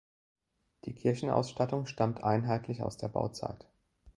Die 0.85 0.95
Kirchenausstattung 0.95 1.85
stammt 1.85 2.23
einheitlich 2.23 2.81
aus 2.81 2.97
der 2.97 3.07
Bauzeit. 3.07 3.67